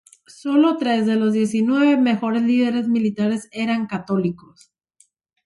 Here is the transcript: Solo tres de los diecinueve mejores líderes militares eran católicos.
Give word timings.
Solo 0.25 0.77
tres 0.77 1.05
de 1.05 1.15
los 1.15 1.31
diecinueve 1.33 1.95
mejores 1.95 2.41
líderes 2.41 2.87
militares 2.87 3.47
eran 3.51 3.85
católicos. 3.85 4.71